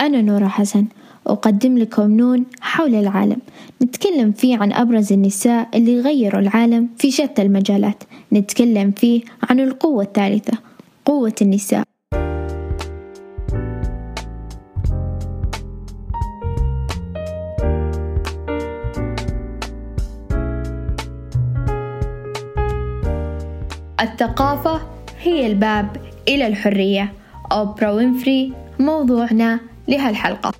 أنا 0.00 0.22
نورة 0.22 0.46
حسن. 0.46 0.86
أقدم 1.26 1.78
لكم 1.78 2.10
نون 2.16 2.44
حول 2.60 2.94
العالم. 2.94 3.38
نتكلم 3.82 4.32
فيه 4.32 4.58
عن 4.58 4.72
أبرز 4.72 5.12
النساء 5.12 5.68
اللي 5.74 6.00
غيروا 6.00 6.40
العالم 6.40 6.88
في 6.98 7.10
شتى 7.10 7.42
المجالات. 7.42 8.02
نتكلم 8.32 8.90
فيه 8.90 9.22
عن 9.50 9.60
القوة 9.60 10.02
الثالثة 10.02 10.58
قوة 11.04 11.34
النساء. 11.42 11.82
الثقافة 24.00 24.80
هي 25.22 25.46
الباب 25.46 25.96
إلى 26.28 26.46
الحرية. 26.46 27.12
أوبرا 27.52 27.90
وينفري 27.90 28.52
موضوعنا 28.78 29.60
لهالحلقة 29.88 30.52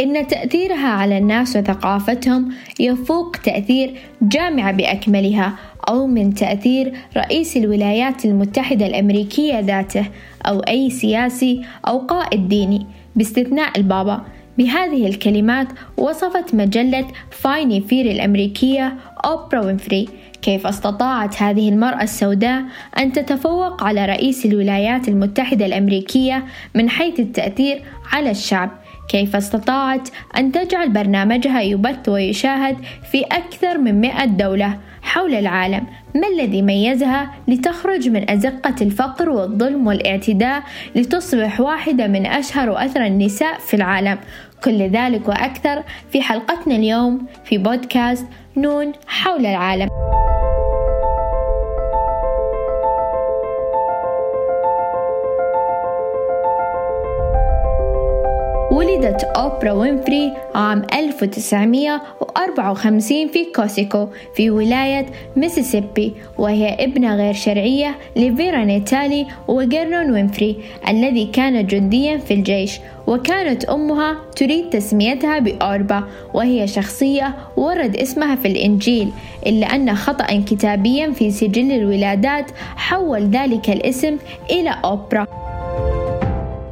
إن 0.00 0.26
تأثيرها 0.26 0.88
على 0.88 1.18
الناس 1.18 1.56
وثقافتهم 1.56 2.54
يفوق 2.80 3.36
تأثير 3.36 3.94
جامعة 4.22 4.72
بأكملها 4.72 5.54
أو 5.88 6.06
من 6.06 6.34
تأثير 6.34 6.92
رئيس 7.16 7.56
الولايات 7.56 8.24
المتحدة 8.24 8.86
الأمريكية 8.86 9.60
ذاته 9.60 10.06
أو 10.46 10.60
أي 10.60 10.90
سياسي 10.90 11.64
أو 11.88 11.98
قائد 11.98 12.48
ديني. 12.48 12.86
باستثناء 13.16 13.78
البابا 13.78 14.20
بهذه 14.58 15.06
الكلمات 15.06 15.68
وصفت 15.96 16.54
مجلة 16.54 17.06
Vanity 17.30 17.80
Fair 17.80 18.10
الأمريكية 18.10 18.94
أوبرا 19.24 19.60
وينفري 19.60 20.08
كيف 20.42 20.66
استطاعت 20.66 21.42
هذه 21.42 21.68
المرأة 21.68 22.02
السوداء 22.02 22.62
أن 22.98 23.12
تتفوق 23.12 23.84
على 23.84 24.06
رئيس 24.06 24.46
الولايات 24.46 25.08
المتحدة 25.08 25.66
الأمريكية 25.66 26.44
من 26.74 26.90
حيث 26.90 27.20
التأثير 27.20 27.82
على 28.12 28.30
الشعب؟ 28.30 28.70
كيف 29.08 29.36
استطاعت 29.36 30.08
أن 30.38 30.52
تجعل 30.52 30.88
برنامجها 30.88 31.60
يبث 31.60 32.08
ويشاهد 32.08 32.76
في 33.12 33.22
أكثر 33.22 33.78
من 33.78 34.00
مئة 34.00 34.24
دولة 34.24 34.78
حول 35.02 35.34
العالم؟ 35.34 35.86
ما 36.14 36.28
الذي 36.28 36.62
ميزها 36.62 37.34
لتخرج 37.48 38.08
من 38.08 38.30
أزقة 38.30 38.74
الفقر 38.80 39.30
والظلم 39.30 39.86
والاعتداء 39.86 40.62
لتصبح 40.94 41.60
واحدة 41.60 42.06
من 42.06 42.26
أشهر 42.26 42.70
وأثرى 42.70 43.06
النساء 43.06 43.58
في 43.58 43.74
العالم؟ 43.74 44.18
كل 44.64 44.82
ذلك 44.82 45.28
وأكثر 45.28 45.82
في 46.12 46.22
حلقتنا 46.22 46.76
اليوم 46.76 47.26
في 47.44 47.58
بودكاست 47.58 48.26
نون 48.56 48.92
حول 49.06 49.46
العالم. 49.46 49.97
ولدت 58.78 59.24
أوبرا 59.24 59.72
وينفري 59.72 60.32
عام 60.54 60.82
1954 60.94 63.28
في 63.28 63.44
كوسيوسكو 63.56 64.08
في 64.34 64.50
ولاية 64.50 65.06
ميسيسيبي 65.36 66.12
وهي 66.38 66.84
ابنة 66.84 67.16
غير 67.16 67.34
شرعية 67.34 67.98
لفيرنيتا 68.16 68.64
لي 68.64 69.26
وفيرنون 69.48 70.10
وينفري 70.10 70.56
الذي 70.88 71.26
كان 71.26 71.66
جنديا 71.66 72.18
في 72.18 72.34
الجيش 72.34 72.80
وكانت 73.06 73.64
أمها 73.64 74.16
تريد 74.36 74.70
تسميتها 74.70 75.38
بأوربا 75.38 76.04
وهي 76.34 76.66
شخصية 76.66 77.34
ورد 77.56 77.96
اسمها 77.96 78.36
في 78.36 78.48
الإنجيل 78.48 79.10
إلا 79.46 79.66
أن 79.66 79.94
خطأ 79.94 80.44
كتابيا 80.46 81.10
في 81.10 81.30
سجل 81.30 81.72
الولادات 81.72 82.50
حول 82.76 83.30
ذلك 83.30 83.70
الاسم 83.70 84.16
إلى 84.50 84.74
أوبرا. 84.84 85.47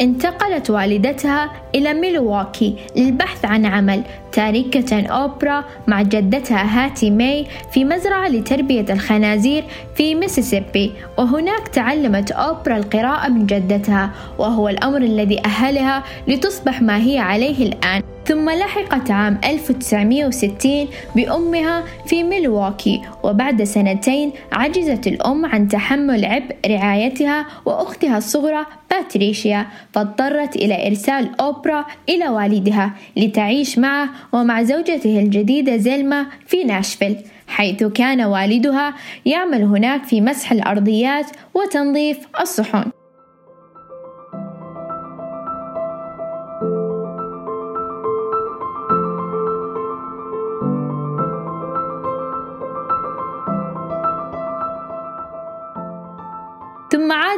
انتقلت 0.00 0.70
والدتها 0.70 1.50
إلى 1.74 1.94
ميلواكي 1.94 2.74
للبحث 2.96 3.44
عن 3.44 3.66
عمل 3.66 4.02
تاركة 4.32 5.06
أوبرا 5.06 5.64
مع 5.86 6.02
جدتها 6.02 6.84
هاتي 6.84 7.10
ماي 7.10 7.46
في 7.72 7.84
مزرعة 7.84 8.28
لتربية 8.28 8.86
الخنازير 8.90 9.64
في 9.94 10.14
ميسيسيبي. 10.14 10.92
وهناك 11.18 11.68
تعلمت 11.68 12.30
أوبرا 12.30 12.76
القراءة 12.76 13.28
من 13.28 13.46
جدتها 13.46 14.10
وهو 14.38 14.68
الأمر 14.68 15.02
الذي 15.02 15.40
أهلها 15.46 16.04
لتصبح 16.28 16.82
ما 16.82 16.96
هي 16.96 17.18
عليه 17.18 17.66
الآن. 17.66 18.02
ثم 18.26 18.50
لحقت 18.50 19.10
عام 19.10 19.40
1960 19.44 20.88
بأمها 21.16 21.84
في 22.06 22.22
ميلواكي 22.22 23.02
وبعد 23.22 23.64
سنتين 23.64 24.32
عجزت 24.52 25.06
الأم 25.06 25.46
عن 25.46 25.68
تحمل 25.68 26.24
عبء 26.24 26.56
رعايتها 26.66 27.46
وأختها 27.66 28.18
الصغرى 28.18 28.66
باتريشيا 28.90 29.66
فاضطرت 29.92 30.56
إلى 30.56 30.86
إرسال 30.86 31.40
أوبرا 31.40 31.84
إلى 32.08 32.28
والدها 32.28 32.94
لتعيش 33.16 33.78
معه 33.78 34.08
ومع 34.32 34.62
زوجته 34.62 35.20
الجديدة 35.20 35.76
زيلما 35.76 36.26
في 36.46 36.64
ناشفيل 36.64 37.16
حيث 37.48 37.84
كان 37.84 38.20
والدها 38.20 38.94
يعمل 39.26 39.62
هناك 39.62 40.04
في 40.04 40.20
مسح 40.20 40.52
الأرضيات 40.52 41.26
وتنظيف 41.54 42.18
الصحون. 42.40 42.99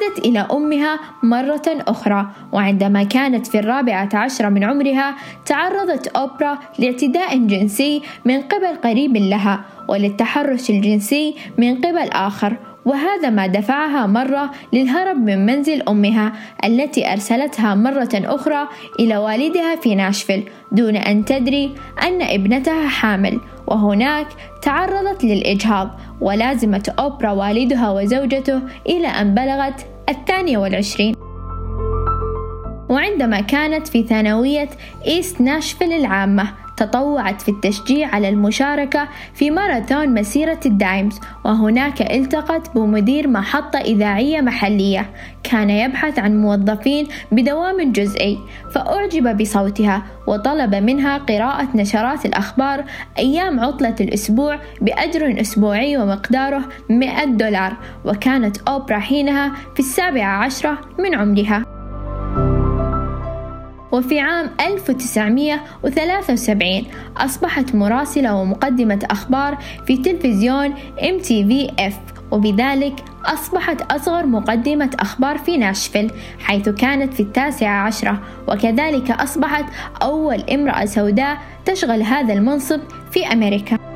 عادت 0.00 0.18
إلى 0.18 0.48
أمها 0.52 1.00
مرة 1.22 1.62
أخرى 1.66 2.26
وعندما 2.52 3.02
كانت 3.02 3.46
في 3.46 3.58
الرابعة 3.58 4.08
عشرة 4.14 4.48
من 4.48 4.64
عمرها 4.64 5.16
تعرضت 5.46 6.06
أوبرا 6.06 6.58
لاعتداء 6.78 7.38
جنسي 7.38 8.02
من 8.24 8.40
قبل 8.40 8.76
قريب 8.84 9.16
لها 9.16 9.64
وللتحرش 9.88 10.70
الجنسي 10.70 11.34
من 11.58 11.76
قبل 11.76 12.08
آخر. 12.12 12.56
وهذا 12.84 13.30
ما 13.30 13.46
دفعها 13.46 14.06
مرة 14.06 14.50
للهرب 14.72 15.16
من 15.16 15.46
منزل 15.46 15.82
أمها 15.88 16.32
التي 16.64 17.12
أرسلتها 17.12 17.74
مرة 17.74 18.08
أخرى 18.14 18.68
إلى 19.00 19.16
والدها 19.16 19.76
في 19.76 19.94
ناشفيل 19.94 20.48
دون 20.72 20.96
أن 20.96 21.24
تدري 21.24 21.74
أن 22.02 22.22
ابنتها 22.22 22.88
حامل. 22.88 23.40
وهناك 23.66 24.26
تعرضت 24.62 25.24
للإجهاض 25.24 26.00
ولازمت 26.20 26.88
أوبرا 26.88 27.30
والدها 27.30 27.90
وزوجته 27.90 28.60
إلى 28.86 29.06
أن 29.06 29.34
بلغت 29.34 29.86
الثانية 30.08 30.58
والعشرين. 30.58 31.14
وعندما 32.88 33.40
كانت 33.40 33.88
في 33.88 34.02
ثانوية 34.02 34.68
إيست 35.06 35.40
ناشفيل 35.40 35.92
العامة 35.92 36.52
تطوعت 36.80 37.40
في 37.42 37.48
التشجيع 37.48 38.14
على 38.14 38.28
المشاركة 38.28 39.08
في 39.34 39.50
ماراثون 39.50 40.14
مسيرة 40.14 40.60
الدايمز 40.66 41.20
وهناك 41.44 42.02
التقت 42.02 42.74
بمدير 42.74 43.28
محطة 43.28 43.78
إذاعية 43.78 44.40
محلية. 44.40 45.10
كان 45.42 45.70
يبحث 45.70 46.18
عن 46.18 46.42
موظفين 46.42 47.06
بدوام 47.32 47.92
جزئي 47.92 48.38
فأعجب 48.74 49.36
بصوتها 49.36 50.02
وطلب 50.26 50.74
منها 50.74 51.18
قراءة 51.18 51.68
نشرات 51.74 52.26
الأخبار 52.26 52.84
أيام 53.18 53.60
عطلة 53.60 53.94
الأسبوع 54.00 54.58
بأجر 54.80 55.40
أسبوعي 55.40 55.96
ومقداره 55.96 56.62
100 56.90 57.24
دولار 57.24 57.76
وكانت 58.04 58.56
أوبرا 58.68 58.98
حينها 58.98 59.52
في 59.74 59.80
السابعة 59.80 60.44
عشرة 60.44 60.78
من 60.98 61.14
عمرها. 61.14 61.69
وفي 63.92 64.20
عام 64.20 64.50
1973 64.60 66.84
أصبحت 67.16 67.74
مراسلة 67.74 68.34
ومقدمة 68.34 68.98
أخبار 69.10 69.58
في 69.86 69.96
تلفزيون 69.96 70.74
MTV-F 70.98 71.94
وبذلك 72.30 72.94
أصبحت 73.24 73.92
أصغر 73.92 74.26
مقدمة 74.26 74.90
أخبار 75.00 75.38
في 75.38 75.56
ناشفيل 75.56 76.10
حيث 76.38 76.68
كانت 76.68 77.14
في 77.14 77.20
التاسعة 77.20 77.86
عشرة. 77.86 78.20
وكذلك 78.48 79.10
أصبحت 79.10 79.64
أول 80.02 80.40
امرأة 80.40 80.84
سوداء 80.84 81.38
تشغل 81.64 82.02
هذا 82.02 82.32
المنصب 82.32 82.80
في 83.12 83.26
أمريكا. 83.26 83.89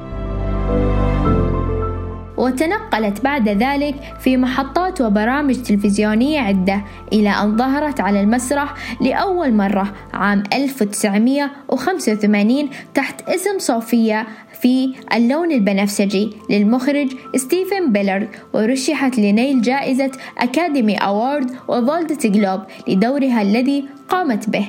وتنقلت 2.44 3.24
بعد 3.24 3.48
ذلك 3.48 3.94
في 4.20 4.36
محطات 4.36 5.00
وبرامج 5.00 5.62
تلفزيونية 5.62 6.40
عدة 6.40 6.84
إلى 7.12 7.30
أن 7.30 7.56
ظهرت 7.56 8.00
على 8.00 8.20
المسرح 8.20 8.74
لأول 9.00 9.54
مرة 9.54 9.92
عام 10.12 10.42
1985 10.52 12.70
تحت 12.94 13.28
اسم 13.28 13.58
صوفيا 13.58 14.26
في 14.60 14.94
اللون 15.14 15.52
البنفسجي 15.52 16.30
للمخرج 16.50 17.12
ستيفن 17.36 17.92
سبيلبرغ 17.92 18.28
ورشحت 18.52 19.18
لنيل 19.18 19.62
جائزة 19.62 20.10
Academy 20.38 20.96
Award 20.96 21.50
و 21.68 21.77
Golden 21.77 22.26
Globe 22.26 22.60
لدورها 22.88 23.42
الذي 23.42 23.84
قامت 24.08 24.50
به. 24.50 24.68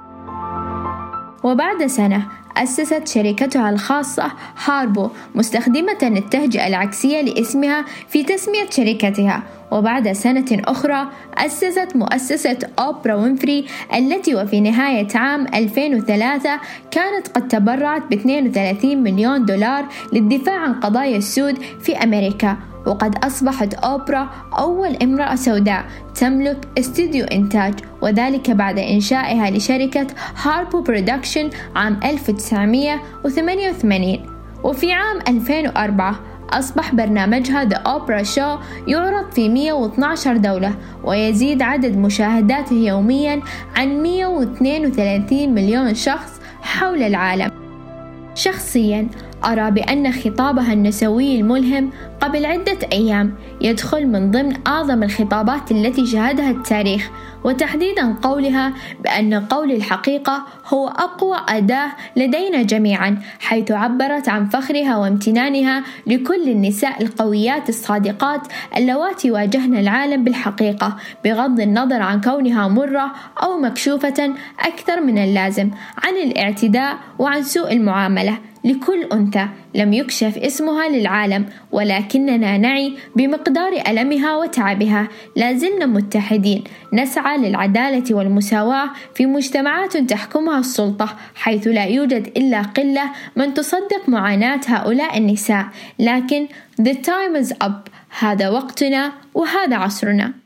وبعد 1.43 1.85
سنة 1.85 2.27
أسست 2.57 3.07
شركتها 3.07 3.69
الخاصة 3.69 4.31
هاربو 4.65 5.09
مستخدمة 5.35 5.97
التهجئة 6.03 6.67
العكسية 6.67 7.21
لاسمها 7.21 7.85
في 8.07 8.23
تسمية 8.23 8.69
شركتها. 8.69 9.43
وبعد 9.71 10.11
سنة 10.11 10.45
أخرى 10.51 11.07
أسست 11.37 11.95
مؤسسة 11.95 12.57
أوبرا 12.79 13.13
وينفري 13.15 13.65
التي 13.95 14.35
وفي 14.35 14.61
نهاية 14.61 15.07
عام 15.15 15.47
2003 15.53 16.59
كانت 16.91 17.27
قد 17.27 17.47
تبرعت 17.47 18.01
ب 18.01 18.13
32 18.13 19.03
مليون 19.03 19.45
دولار 19.45 19.85
للدفاع 20.13 20.59
عن 20.59 20.73
قضايا 20.73 21.17
السود 21.17 21.57
في 21.81 21.97
أمريكا. 22.03 22.57
وقد 22.87 23.25
أصبحت 23.25 23.73
أوبرا 23.73 24.29
أول 24.59 24.95
امرأة 24.95 25.35
سوداء 25.35 25.85
تملك 26.15 26.67
استديو 26.79 27.25
إنتاج 27.25 27.73
وذلك 28.01 28.51
بعد 28.51 28.79
إنشائها 28.79 29.51
لشركة 29.51 30.07
هاربو 30.35 30.81
production 30.81 31.49
عام 31.75 31.99
1988 32.03 34.19
وفي 34.63 34.91
عام 34.91 35.19
2004 35.27 36.19
أصبح 36.49 36.95
برنامجها 36.95 37.69
The 37.69 37.77
Oprah 37.77 38.23
Show 38.35 38.59
يعرض 38.87 39.31
في 39.31 39.49
112 39.49 40.37
دولة 40.37 40.75
ويزيد 41.03 41.61
عدد 41.61 41.97
مشاهداته 41.97 42.75
يوميا 42.75 43.41
عن 43.75 44.03
132 44.03 45.49
مليون 45.49 45.93
شخص 45.93 46.41
حول 46.61 47.03
العالم. 47.03 47.51
شخصيا 48.35 49.07
أرى 49.45 49.71
بأن 49.71 50.11
خطابها 50.11 50.73
النسوي 50.73 51.39
الملهم 51.39 51.89
قبل 52.21 52.45
عدة 52.45 52.77
أيام 52.93 53.33
يدخل 53.61 54.07
من 54.07 54.31
ضمن 54.31 54.53
أعظم 54.67 55.03
الخطابات 55.03 55.71
التي 55.71 56.05
شهدها 56.05 56.51
التاريخ 56.51 57.11
وتحديدا 57.43 58.15
قولها 58.21 58.73
بأن 59.03 59.33
قول 59.33 59.71
الحقيقة 59.71 60.43
هو 60.67 60.87
أقوى 60.87 61.37
أداة 61.49 61.91
لدينا 62.15 62.61
جميعا 62.61 63.19
حيث 63.39 63.71
عبرت 63.71 64.29
عن 64.29 64.49
فخرها 64.49 64.97
وامتنانها 64.97 65.83
لكل 66.07 66.49
النساء 66.49 67.01
القويات 67.01 67.69
الصادقات 67.69 68.41
اللواتي 68.77 69.31
واجهن 69.31 69.77
العالم 69.77 70.23
بالحقيقة 70.23 70.97
بغض 71.23 71.59
النظر 71.59 72.01
عن 72.01 72.21
كونها 72.21 72.67
مرة 72.67 73.11
أو 73.43 73.57
مكشوفة 73.57 74.33
أكثر 74.59 75.01
من 75.01 75.17
اللازم 75.17 75.69
عن 76.03 76.13
الاعتداء 76.13 76.97
وعن 77.19 77.43
سوء 77.43 77.73
المعاملة. 77.73 78.37
لكل 78.65 79.03
أنثى 79.13 79.47
لم 79.75 79.93
يكشف 79.93 80.37
اسمها 80.37 80.89
للعالم 80.89 81.45
ولكننا 81.71 82.57
نعي 82.57 82.93
بمقدار 83.15 83.73
ألمها 83.87 84.37
وتعبها. 84.37 85.07
لازلنا 85.35 85.85
متحدين. 85.85 86.63
نسعى 86.93 87.37
للعدالة 87.37 88.15
والمساواة 88.15 88.89
في 89.15 89.25
مجتمعات 89.25 89.97
تحكمها 89.97 90.59
السلطة 90.59 91.15
حيث 91.35 91.67
لا 91.67 91.85
يوجد 91.85 92.27
إلا 92.37 92.61
قلة 92.61 93.11
من 93.35 93.53
تصدق 93.53 94.09
معاناة 94.09 94.61
هؤلاء 94.67 95.17
النساء. 95.17 95.65
لكن 95.99 96.47
the 96.81 96.93
time 96.93 97.43
is 97.43 97.51
up. 97.67 97.89
هذا 98.19 98.49
وقتنا 98.49 99.11
وهذا 99.33 99.75
عصرنا. 99.75 100.44